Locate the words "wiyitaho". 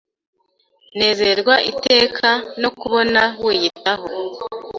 3.45-4.07